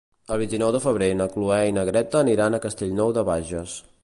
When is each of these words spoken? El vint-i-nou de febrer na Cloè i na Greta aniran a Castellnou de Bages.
El 0.35 0.39
vint-i-nou 0.43 0.71
de 0.75 0.79
febrer 0.85 1.09
na 1.19 1.27
Cloè 1.35 1.59
i 1.67 1.75
na 1.79 1.83
Greta 1.91 2.23
aniran 2.25 2.59
a 2.59 2.63
Castellnou 2.65 3.15
de 3.21 3.27
Bages. 3.33 3.79